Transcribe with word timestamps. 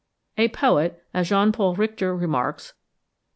A 0.35 0.47
poet, 0.47 1.05
as 1.13 1.29
Jean 1.29 1.51
Paul 1.51 1.75
Richter 1.75 2.15
remarks 2.15 2.69
(19. 2.73 2.73